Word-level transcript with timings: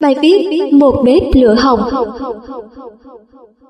Bài 0.00 0.14
viết 0.22 0.48
Một 0.72 1.02
bếp 1.04 1.22
lửa 1.34 1.54
hồng 1.54 1.80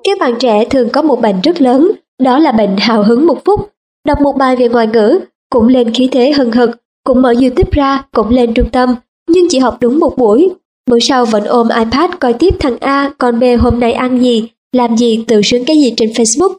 Các 0.04 0.18
bạn 0.20 0.34
trẻ 0.38 0.64
thường 0.64 0.88
có 0.92 1.02
một 1.02 1.20
bệnh 1.20 1.40
rất 1.40 1.62
lớn, 1.62 1.90
đó 2.22 2.38
là 2.38 2.52
bệnh 2.52 2.76
hào 2.78 3.02
hứng 3.02 3.26
một 3.26 3.44
phút. 3.44 3.70
Đọc 4.06 4.20
một 4.20 4.36
bài 4.36 4.56
về 4.56 4.68
ngoại 4.68 4.86
ngữ, 4.86 5.20
cũng 5.50 5.68
lên 5.68 5.92
khí 5.94 6.08
thế 6.12 6.32
hừng 6.32 6.52
hực, 6.52 6.70
cũng 7.04 7.22
mở 7.22 7.34
YouTube 7.40 7.70
ra, 7.72 8.04
cũng 8.12 8.28
lên 8.28 8.54
trung 8.54 8.70
tâm, 8.70 8.94
nhưng 9.28 9.46
chỉ 9.50 9.58
học 9.58 9.76
đúng 9.80 9.98
một 9.98 10.18
buổi. 10.18 10.50
Bữa 10.90 10.98
sau 10.98 11.24
vẫn 11.24 11.44
ôm 11.44 11.68
iPad 11.78 12.10
coi 12.20 12.32
tiếp 12.32 12.54
thằng 12.60 12.76
A, 12.80 13.12
con 13.18 13.40
B 13.40 13.44
hôm 13.60 13.80
nay 13.80 13.92
ăn 13.92 14.22
gì, 14.22 14.48
làm 14.72 14.96
gì, 14.96 15.24
tự 15.26 15.42
sướng 15.42 15.64
cái 15.64 15.76
gì 15.76 15.94
trên 15.96 16.10
Facebook. 16.10 16.54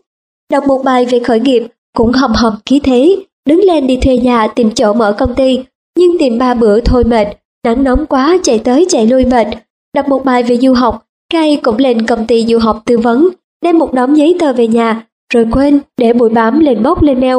Đọc 0.51 0.67
một 0.67 0.83
bài 0.83 1.05
về 1.05 1.19
khởi 1.19 1.39
nghiệp, 1.39 1.67
cũng 1.97 2.11
hầm 2.11 2.31
hầm 2.35 2.53
khí 2.65 2.79
thế, 2.83 3.15
đứng 3.45 3.59
lên 3.59 3.87
đi 3.87 3.97
thuê 3.97 4.17
nhà 4.17 4.47
tìm 4.47 4.71
chỗ 4.71 4.93
mở 4.93 5.15
công 5.17 5.35
ty, 5.35 5.59
nhưng 5.97 6.17
tìm 6.17 6.37
ba 6.37 6.53
bữa 6.53 6.79
thôi 6.79 7.03
mệt, 7.03 7.27
nắng 7.65 7.83
nóng 7.83 8.05
quá 8.05 8.37
chạy 8.43 8.59
tới 8.59 8.85
chạy 8.89 9.07
lui 9.07 9.25
mệt. 9.25 9.47
Đọc 9.95 10.07
một 10.09 10.25
bài 10.25 10.43
về 10.43 10.57
du 10.57 10.73
học, 10.73 11.05
Kay 11.33 11.59
cũng 11.63 11.77
lên 11.77 12.05
công 12.05 12.27
ty 12.27 12.45
du 12.45 12.59
học 12.59 12.83
tư 12.85 12.97
vấn, 12.97 13.29
đem 13.61 13.77
một 13.77 13.93
đống 13.93 14.17
giấy 14.17 14.35
tờ 14.39 14.53
về 14.53 14.67
nhà, 14.67 15.07
rồi 15.33 15.47
quên 15.51 15.79
để 15.97 16.13
bụi 16.13 16.29
bám 16.29 16.59
lên 16.59 16.83
bốc 16.83 17.01
lên 17.01 17.19
mail. 17.19 17.37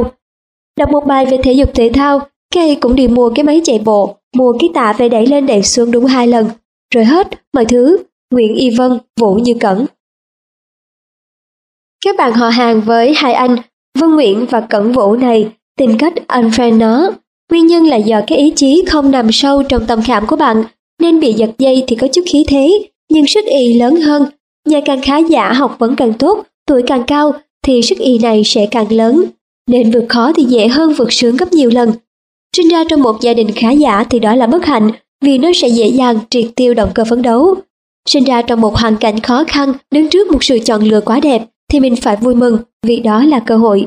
Đọc 0.78 0.90
một 0.90 1.06
bài 1.06 1.26
về 1.26 1.38
thể 1.44 1.52
dục 1.52 1.70
thể 1.74 1.90
thao, 1.94 2.20
Kay 2.54 2.74
cũng 2.80 2.94
đi 2.94 3.08
mua 3.08 3.30
cái 3.34 3.44
máy 3.44 3.60
chạy 3.64 3.78
bộ, 3.84 4.16
mua 4.36 4.52
cái 4.60 4.70
tạ 4.74 4.92
về 4.98 5.08
đẩy 5.08 5.26
lên 5.26 5.46
đẩy 5.46 5.62
xuống 5.62 5.90
đúng 5.90 6.04
hai 6.04 6.26
lần, 6.26 6.46
rồi 6.94 7.04
hết 7.04 7.28
mọi 7.52 7.64
thứ. 7.64 7.98
Nguyễn 8.30 8.54
Y 8.54 8.70
Vân, 8.70 8.98
Vũ 9.20 9.34
Như 9.34 9.54
Cẩn. 9.60 9.86
Các 12.04 12.16
bạn 12.18 12.32
họ 12.32 12.48
hàng 12.48 12.80
với 12.80 13.14
hai 13.16 13.32
anh 13.32 13.56
Vân 13.98 14.10
Nguyễn 14.10 14.46
và 14.50 14.60
Cẩn 14.60 14.92
Vũ 14.92 15.16
này 15.16 15.52
tìm 15.78 15.98
cách 15.98 16.14
unfriend 16.28 16.78
nó. 16.78 17.10
Nguyên 17.50 17.66
nhân 17.66 17.86
là 17.86 17.96
do 17.96 18.20
cái 18.26 18.38
ý 18.38 18.52
chí 18.56 18.84
không 18.86 19.10
nằm 19.10 19.32
sâu 19.32 19.62
trong 19.62 19.86
tâm 19.86 20.02
khảm 20.02 20.26
của 20.26 20.36
bạn, 20.36 20.64
nên 21.02 21.20
bị 21.20 21.32
giật 21.32 21.50
dây 21.58 21.84
thì 21.86 21.96
có 21.96 22.08
chút 22.08 22.22
khí 22.26 22.44
thế, 22.48 22.88
nhưng 23.10 23.26
sức 23.26 23.44
y 23.44 23.74
lớn 23.74 23.96
hơn. 23.96 24.26
Nhà 24.68 24.80
càng 24.84 25.02
khá 25.02 25.18
giả 25.18 25.52
học 25.52 25.76
vẫn 25.78 25.96
càng 25.96 26.12
tốt, 26.12 26.46
tuổi 26.66 26.82
càng 26.86 27.04
cao 27.06 27.32
thì 27.66 27.82
sức 27.82 27.98
y 27.98 28.18
này 28.18 28.42
sẽ 28.44 28.66
càng 28.70 28.92
lớn. 28.92 29.24
Nên 29.70 29.90
vượt 29.90 30.04
khó 30.08 30.32
thì 30.32 30.44
dễ 30.44 30.68
hơn 30.68 30.92
vượt 30.92 31.12
sướng 31.12 31.36
gấp 31.36 31.52
nhiều 31.52 31.70
lần. 31.70 31.92
Sinh 32.56 32.68
ra 32.68 32.84
trong 32.88 33.02
một 33.02 33.20
gia 33.20 33.34
đình 33.34 33.50
khá 33.52 33.70
giả 33.70 34.04
thì 34.10 34.18
đó 34.18 34.34
là 34.34 34.46
bất 34.46 34.64
hạnh 34.64 34.90
vì 35.24 35.38
nó 35.38 35.50
sẽ 35.54 35.68
dễ 35.68 35.88
dàng 35.88 36.18
triệt 36.30 36.46
tiêu 36.56 36.74
động 36.74 36.90
cơ 36.94 37.04
phấn 37.04 37.22
đấu. 37.22 37.54
Sinh 38.08 38.24
ra 38.24 38.42
trong 38.42 38.60
một 38.60 38.76
hoàn 38.76 38.96
cảnh 38.96 39.20
khó 39.20 39.44
khăn 39.48 39.72
đứng 39.90 40.10
trước 40.10 40.32
một 40.32 40.44
sự 40.44 40.58
chọn 40.58 40.82
lựa 40.82 41.00
quá 41.00 41.20
đẹp 41.20 41.42
thì 41.72 41.80
mình 41.80 41.96
phải 41.96 42.16
vui 42.16 42.34
mừng 42.34 42.58
vì 42.86 43.00
đó 43.00 43.24
là 43.24 43.40
cơ 43.40 43.56
hội. 43.56 43.86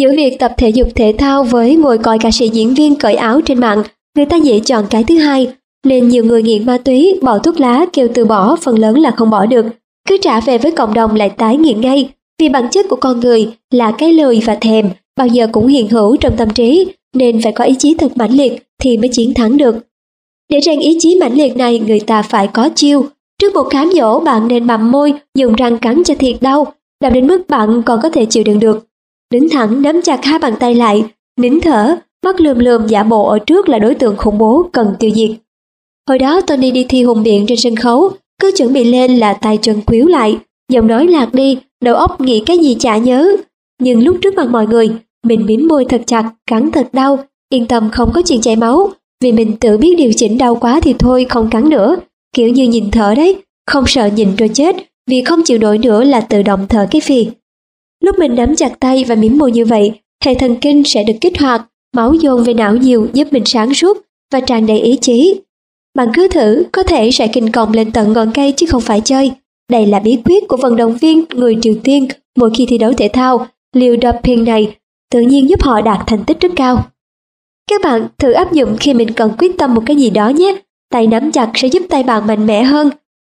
Giữa 0.00 0.10
việc 0.16 0.38
tập 0.38 0.54
thể 0.56 0.68
dục 0.68 0.88
thể 0.94 1.14
thao 1.18 1.44
với 1.44 1.76
ngồi 1.76 1.98
coi 1.98 2.18
ca 2.18 2.30
sĩ 2.30 2.48
diễn 2.48 2.74
viên 2.74 2.96
cởi 2.96 3.14
áo 3.14 3.40
trên 3.40 3.60
mạng, 3.60 3.82
người 4.16 4.26
ta 4.26 4.36
dễ 4.36 4.60
chọn 4.60 4.84
cái 4.90 5.04
thứ 5.04 5.18
hai, 5.18 5.52
nên 5.86 6.08
nhiều 6.08 6.24
người 6.24 6.42
nghiện 6.42 6.66
ma 6.66 6.78
túy 6.78 7.18
bỏ 7.22 7.38
thuốc 7.38 7.60
lá 7.60 7.86
kêu 7.92 8.08
từ 8.14 8.24
bỏ 8.24 8.56
phần 8.62 8.78
lớn 8.78 8.98
là 8.98 9.10
không 9.10 9.30
bỏ 9.30 9.46
được. 9.46 9.66
Cứ 10.08 10.16
trả 10.22 10.40
về 10.40 10.58
với 10.58 10.72
cộng 10.72 10.94
đồng 10.94 11.14
lại 11.14 11.30
tái 11.30 11.56
nghiện 11.56 11.80
ngay, 11.80 12.08
vì 12.40 12.48
bản 12.48 12.68
chất 12.70 12.86
của 12.88 12.96
con 12.96 13.20
người 13.20 13.52
là 13.70 13.92
cái 13.92 14.12
lười 14.12 14.40
và 14.44 14.54
thèm, 14.54 14.90
bao 15.16 15.26
giờ 15.26 15.46
cũng 15.52 15.66
hiện 15.66 15.88
hữu 15.88 16.16
trong 16.16 16.36
tâm 16.36 16.50
trí, 16.50 16.86
nên 17.14 17.42
phải 17.42 17.52
có 17.52 17.64
ý 17.64 17.74
chí 17.78 17.94
thật 17.94 18.16
mãnh 18.16 18.32
liệt 18.32 18.62
thì 18.82 18.96
mới 18.96 19.08
chiến 19.08 19.34
thắng 19.34 19.56
được. 19.56 19.76
Để 20.50 20.60
rèn 20.60 20.80
ý 20.80 20.96
chí 21.00 21.18
mãnh 21.20 21.34
liệt 21.34 21.56
này 21.56 21.78
người 21.78 22.00
ta 22.00 22.22
phải 22.22 22.46
có 22.46 22.68
chiêu. 22.74 23.06
Trước 23.40 23.54
một 23.54 23.66
cám 23.70 23.90
dỗ 23.92 24.20
bạn 24.20 24.48
nên 24.48 24.66
bặm 24.66 24.90
môi, 24.90 25.12
dùng 25.38 25.54
răng 25.54 25.78
cắn 25.78 26.04
cho 26.04 26.14
thiệt 26.14 26.36
đau, 26.40 26.72
làm 27.00 27.12
đến 27.12 27.26
mức 27.26 27.48
bạn 27.48 27.82
còn 27.86 28.00
có 28.02 28.08
thể 28.08 28.24
chịu 28.24 28.44
đựng 28.44 28.60
được. 28.60 28.86
Đứng 29.34 29.48
thẳng 29.50 29.82
nắm 29.82 30.02
chặt 30.02 30.24
hai 30.24 30.38
bàn 30.38 30.54
tay 30.60 30.74
lại, 30.74 31.04
nín 31.40 31.60
thở, 31.60 31.96
mắt 32.24 32.40
lườm 32.40 32.58
lườm 32.58 32.86
giả 32.86 33.02
bộ 33.02 33.28
ở 33.28 33.38
trước 33.38 33.68
là 33.68 33.78
đối 33.78 33.94
tượng 33.94 34.16
khủng 34.16 34.38
bố 34.38 34.68
cần 34.72 34.94
tiêu 34.98 35.10
diệt. 35.14 35.30
Hồi 36.08 36.18
đó 36.18 36.40
Tony 36.40 36.70
đi 36.70 36.84
thi 36.88 37.04
hùng 37.04 37.22
biện 37.22 37.44
trên 37.48 37.58
sân 37.58 37.76
khấu, 37.76 38.10
cứ 38.42 38.52
chuẩn 38.56 38.72
bị 38.72 38.84
lên 38.84 39.16
là 39.16 39.32
tay 39.32 39.58
chân 39.62 39.80
quýu 39.80 40.06
lại, 40.06 40.38
giọng 40.72 40.86
nói 40.86 41.06
lạc 41.06 41.34
đi, 41.34 41.58
đầu 41.84 41.94
óc 41.94 42.20
nghĩ 42.20 42.42
cái 42.46 42.58
gì 42.58 42.76
chả 42.80 42.96
nhớ. 42.96 43.36
Nhưng 43.80 44.04
lúc 44.04 44.16
trước 44.22 44.34
mặt 44.34 44.48
mọi 44.50 44.66
người, 44.66 44.90
mình 45.24 45.46
mím 45.46 45.66
môi 45.68 45.84
thật 45.88 46.02
chặt, 46.06 46.30
cắn 46.50 46.70
thật 46.70 46.88
đau, 46.92 47.18
yên 47.52 47.66
tâm 47.66 47.90
không 47.90 48.10
có 48.14 48.22
chuyện 48.26 48.40
chảy 48.40 48.56
máu, 48.56 48.90
vì 49.24 49.32
mình 49.32 49.56
tự 49.60 49.78
biết 49.78 49.94
điều 49.98 50.12
chỉnh 50.12 50.38
đau 50.38 50.54
quá 50.54 50.80
thì 50.80 50.94
thôi 50.98 51.26
không 51.28 51.50
cắn 51.50 51.68
nữa, 51.68 51.96
kiểu 52.34 52.48
như 52.48 52.68
nhìn 52.68 52.90
thở 52.90 53.14
đấy, 53.14 53.36
không 53.66 53.84
sợ 53.86 54.06
nhìn 54.16 54.36
rồi 54.36 54.50
chết, 54.54 54.76
vì 55.10 55.22
không 55.22 55.42
chịu 55.44 55.58
nổi 55.58 55.78
nữa 55.78 56.04
là 56.04 56.20
tự 56.20 56.42
động 56.42 56.66
thở 56.68 56.86
cái 56.90 57.00
phì. 57.00 57.26
Lúc 58.04 58.18
mình 58.18 58.34
nắm 58.34 58.56
chặt 58.56 58.80
tay 58.80 59.04
và 59.08 59.14
mím 59.14 59.38
môi 59.38 59.52
như 59.52 59.64
vậy, 59.64 59.92
hệ 60.24 60.34
thần 60.34 60.56
kinh 60.56 60.84
sẽ 60.84 61.04
được 61.04 61.12
kích 61.20 61.40
hoạt, 61.40 61.66
máu 61.96 62.14
dồn 62.14 62.44
về 62.44 62.54
não 62.54 62.76
nhiều 62.76 63.08
giúp 63.12 63.28
mình 63.30 63.44
sáng 63.46 63.74
suốt 63.74 63.98
và 64.32 64.40
tràn 64.40 64.66
đầy 64.66 64.80
ý 64.80 64.96
chí. 65.00 65.40
Bạn 65.94 66.08
cứ 66.14 66.28
thử, 66.28 66.64
có 66.72 66.82
thể 66.82 67.10
sẽ 67.10 67.28
kinh 67.28 67.52
còng 67.52 67.72
lên 67.72 67.92
tận 67.92 68.12
ngọn 68.12 68.30
cây 68.34 68.52
chứ 68.52 68.66
không 68.66 68.80
phải 68.80 69.00
chơi. 69.00 69.32
Đây 69.70 69.86
là 69.86 69.98
bí 69.98 70.18
quyết 70.24 70.48
của 70.48 70.56
vận 70.56 70.76
động 70.76 70.96
viên 70.96 71.24
người 71.30 71.56
Triều 71.62 71.74
Tiên 71.84 72.08
mỗi 72.36 72.50
khi 72.54 72.66
thi 72.66 72.78
đấu 72.78 72.92
thể 72.92 73.08
thao. 73.12 73.46
Liều 73.76 73.96
doping 74.02 74.44
này 74.44 74.76
tự 75.12 75.20
nhiên 75.20 75.48
giúp 75.48 75.62
họ 75.62 75.80
đạt 75.80 75.98
thành 76.06 76.24
tích 76.24 76.40
rất 76.40 76.52
cao. 76.56 76.84
Các 77.70 77.80
bạn 77.84 78.08
thử 78.18 78.32
áp 78.32 78.52
dụng 78.52 78.76
khi 78.80 78.94
mình 78.94 79.10
cần 79.10 79.32
quyết 79.38 79.58
tâm 79.58 79.74
một 79.74 79.82
cái 79.86 79.96
gì 79.96 80.10
đó 80.10 80.28
nhé. 80.28 80.56
Tay 80.90 81.06
nắm 81.06 81.32
chặt 81.32 81.50
sẽ 81.54 81.68
giúp 81.68 81.82
tay 81.88 82.02
bạn 82.02 82.26
mạnh 82.26 82.46
mẽ 82.46 82.62
hơn. 82.62 82.90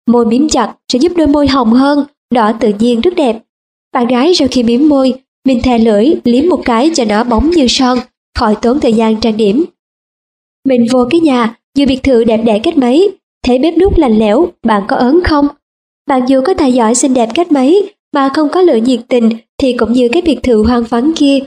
Môi 0.06 0.26
miếm 0.26 0.48
chặt 0.48 0.74
sẽ 0.92 0.98
giúp 0.98 1.12
đôi 1.16 1.26
môi 1.26 1.48
hồng 1.48 1.72
hơn, 1.72 2.04
đỏ 2.34 2.52
tự 2.60 2.72
nhiên 2.78 3.00
rất 3.00 3.14
đẹp. 3.14 3.38
Bạn 3.94 4.06
gái 4.06 4.34
sau 4.34 4.48
khi 4.50 4.62
miếm 4.62 4.88
môi, 4.88 5.14
mình 5.44 5.60
thè 5.62 5.78
lưỡi 5.78 6.06
liếm 6.24 6.48
một 6.48 6.60
cái 6.64 6.90
cho 6.94 7.04
nó 7.04 7.24
bóng 7.24 7.50
như 7.50 7.66
son, 7.68 7.98
khỏi 8.38 8.54
tốn 8.62 8.80
thời 8.80 8.92
gian 8.92 9.20
trang 9.20 9.36
điểm. 9.36 9.64
Mình 10.68 10.86
vô 10.92 11.06
cái 11.10 11.20
nhà, 11.20 11.56
dù 11.78 11.86
biệt 11.88 12.02
thự 12.02 12.24
đẹp 12.24 12.36
đẽ 12.44 12.58
cách 12.58 12.78
mấy, 12.78 13.10
thấy 13.44 13.58
bếp 13.58 13.78
nút 13.78 13.98
lạnh 13.98 14.18
lẽo, 14.18 14.48
bạn 14.66 14.82
có 14.88 14.96
ớn 14.96 15.20
không? 15.24 15.48
Bạn 16.06 16.22
dù 16.28 16.40
có 16.44 16.54
tài 16.54 16.72
giỏi 16.72 16.94
xinh 16.94 17.14
đẹp 17.14 17.28
cách 17.34 17.52
mấy, 17.52 17.90
mà 18.14 18.28
không 18.34 18.48
có 18.48 18.60
lửa 18.60 18.78
nhiệt 18.84 19.00
tình 19.08 19.30
thì 19.58 19.72
cũng 19.72 19.92
như 19.92 20.08
cái 20.12 20.22
biệt 20.22 20.38
thự 20.42 20.62
hoang 20.62 20.84
vắng 20.84 21.12
kia. 21.16 21.38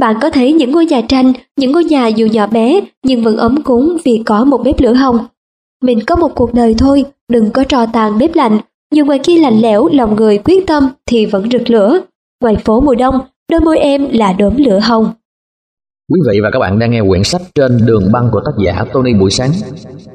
Bạn 0.00 0.16
có 0.20 0.30
thấy 0.30 0.52
những 0.52 0.72
ngôi 0.72 0.86
nhà 0.86 1.00
tranh, 1.00 1.32
những 1.56 1.72
ngôi 1.72 1.84
nhà 1.84 2.06
dù 2.06 2.26
nhỏ 2.26 2.46
bé 2.46 2.80
nhưng 3.02 3.22
vẫn 3.22 3.36
ấm 3.36 3.62
cúng 3.62 3.96
vì 4.04 4.22
có 4.26 4.44
một 4.44 4.60
bếp 4.64 4.80
lửa 4.80 4.92
hồng. 4.92 5.18
Mình 5.82 6.00
có 6.06 6.16
một 6.16 6.32
cuộc 6.34 6.54
đời 6.54 6.74
thôi, 6.78 7.04
đừng 7.28 7.50
có 7.50 7.64
trò 7.64 7.86
tàn 7.86 8.18
bếp 8.18 8.34
lạnh, 8.34 8.58
dù 8.94 9.04
ngoài 9.04 9.18
kia 9.22 9.38
lạnh 9.38 9.60
lẽo, 9.60 9.88
lòng 9.92 10.16
người 10.16 10.38
quyết 10.38 10.66
tâm 10.66 10.88
thì 11.06 11.26
vẫn 11.26 11.50
rực 11.50 11.70
lửa. 11.70 12.00
Ngoài 12.42 12.56
phố 12.64 12.80
mùa 12.80 12.94
đông, 12.94 13.20
đôi 13.50 13.60
môi 13.60 13.78
em 13.78 14.08
là 14.12 14.32
đốm 14.32 14.56
lửa 14.56 14.78
hồng. 14.78 15.12
Quý 16.12 16.20
vị 16.30 16.40
và 16.42 16.50
các 16.50 16.58
bạn 16.58 16.78
đang 16.78 16.90
nghe 16.90 17.00
quyển 17.08 17.24
sách 17.24 17.42
trên 17.54 17.86
đường 17.86 18.12
băng 18.12 18.28
của 18.32 18.40
tác 18.44 18.52
giả 18.64 18.84
Tony 18.92 19.14
Buổi 19.14 19.30
Sáng. 19.30 19.50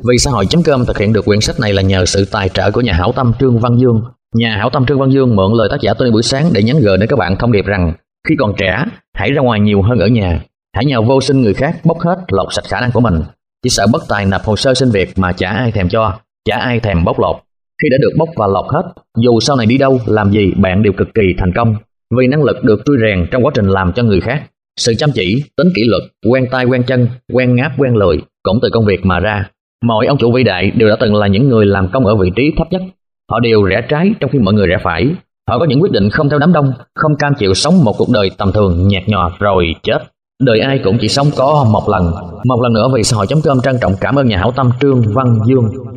Vì 0.04 0.18
xã 0.18 0.32
hội.com 0.32 0.86
thực 0.86 0.98
hiện 0.98 1.14
được 1.14 1.26
quyển 1.26 1.42
sách 1.42 1.60
này 1.60 1.74
là 1.74 1.82
nhờ 1.82 2.06
sự 2.06 2.26
tài 2.32 2.50
trợ 2.50 2.72
của 2.72 2.82
nhà 2.82 2.94
hảo 2.94 3.12
tâm 3.12 3.34
Trương 3.40 3.60
Văn 3.60 3.78
Dương. 3.80 4.02
Nhà 4.36 4.58
hảo 4.58 4.70
tâm 4.70 4.86
Trương 4.86 5.00
Văn 5.00 5.12
Dương 5.12 5.36
mượn 5.36 5.54
lời 5.54 5.68
tác 5.72 5.78
giả 5.82 5.94
Tony 5.94 6.12
Buổi 6.12 6.24
Sáng 6.24 6.50
để 6.54 6.64
nhắn 6.64 6.80
gửi 6.80 6.98
đến 6.98 7.10
các 7.10 7.20
bạn 7.20 7.36
thông 7.40 7.52
điệp 7.52 7.66
rằng 7.66 7.94
khi 8.28 8.36
còn 8.40 8.54
trẻ, 8.58 8.86
hãy 9.14 9.32
ra 9.32 9.42
ngoài 9.42 9.60
nhiều 9.60 9.82
hơn 9.82 10.00
ở 10.00 10.08
nhà. 10.08 10.42
Hãy 10.76 10.86
nhờ 10.86 11.02
vô 11.02 11.22
sinh 11.22 11.42
người 11.42 11.54
khác 11.54 11.80
bóc 11.84 12.00
hết 12.00 12.18
lột 12.28 12.48
sạch 12.52 12.66
khả 12.68 12.82
năng 12.82 12.92
của 12.92 13.00
mình. 13.00 13.24
Chỉ 13.64 13.70
sợ 13.70 13.88
bất 13.92 14.02
tài 14.10 14.26
nộp 14.26 14.46
hồ 14.46 14.56
sơ 14.56 14.74
xin 14.74 14.90
việc 14.90 15.18
mà 15.18 15.32
chả 15.32 15.50
ai 15.50 15.72
thèm 15.72 15.90
cho, 15.90 16.14
chả 16.46 16.56
ai 16.56 16.80
thèm 16.80 17.06
bóc 17.06 17.20
lột. 17.20 17.36
Khi 17.84 17.90
đã 17.92 17.98
được 18.02 18.12
bóc 18.18 18.30
và 18.36 18.48
lọt 18.48 18.66
hết, 18.74 18.84
dù 19.18 19.40
sau 19.40 19.56
này 19.58 19.66
đi 19.66 19.78
đâu, 19.78 20.00
làm 20.06 20.32
gì, 20.32 20.54
bạn 20.58 20.84
đều 20.84 20.94
cực 20.94 21.08
kỳ 21.16 21.34
thành 21.38 21.54
công. 21.56 21.76
Vì 22.18 22.28
năng 22.28 22.44
lực 22.44 22.64
được 22.64 22.82
trui 22.86 22.98
rèn 23.02 23.28
trong 23.32 23.46
quá 23.46 23.52
trình 23.56 23.68
làm 23.68 23.92
cho 23.96 24.04
người 24.04 24.22
khác. 24.22 24.44
Sự 24.80 24.94
chăm 24.98 25.10
chỉ, 25.14 25.44
tính 25.58 25.68
kỷ 25.76 25.82
luật, 25.86 26.04
quen 26.32 26.46
tay 26.52 26.66
quen 26.66 26.84
chân, 26.84 27.08
quen 27.34 27.56
ngáp 27.56 27.72
quen 27.78 27.96
lười, 27.96 28.22
cũng 28.44 28.60
từ 28.62 28.70
công 28.74 28.86
việc 28.86 29.06
mà 29.06 29.20
ra. 29.20 29.50
Mọi 29.86 30.06
ông 30.06 30.18
chủ 30.18 30.32
vĩ 30.32 30.44
đại 30.44 30.72
đều 30.72 30.90
đã 30.90 30.96
từng 31.00 31.16
là 31.16 31.28
những 31.28 31.50
người 31.50 31.66
làm 31.66 31.88
công 31.94 32.06
ở 32.06 32.16
vị 32.16 32.32
trí 32.36 32.52
thấp 32.58 32.68
nhất. 32.72 32.82
Họ 33.32 33.40
đều 33.40 33.64
rẽ 33.64 33.82
trái 33.90 34.12
trong 34.20 34.30
khi 34.32 34.40
mọi 34.40 34.54
người 34.54 34.68
rẽ 34.68 34.78
phải. 34.84 35.08
Họ 35.50 35.60
có 35.60 35.66
những 35.66 35.82
quyết 35.82 35.92
định 35.92 36.10
không 36.10 36.30
theo 36.30 36.40
đám 36.40 36.54
đông, 36.54 36.74
không 36.96 37.16
cam 37.16 37.34
chịu 37.40 37.54
sống 37.54 37.84
một 37.84 37.94
cuộc 37.98 38.10
đời 38.14 38.32
tầm 38.38 38.52
thường 38.52 38.88
nhạt 38.88 39.04
nhòa 39.08 39.32
rồi 39.40 39.76
chết. 39.84 40.00
Đời 40.44 40.60
ai 40.60 40.80
cũng 40.84 40.98
chỉ 41.02 41.08
sống 41.08 41.28
có 41.38 41.66
một 41.72 41.90
lần. 41.90 42.12
Một 42.46 42.62
lần 42.62 42.74
nữa 42.74 42.88
vì 42.96 43.04
xã 43.04 43.18
hội.com 43.18 43.60
trân 43.64 43.76
trọng 43.82 43.94
cảm 44.02 44.16
ơn 44.16 44.28
nhà 44.28 44.38
hảo 44.38 44.52
tâm 44.52 44.72
Trương 44.82 45.02
Văn 45.14 45.40
Dương 45.46 45.89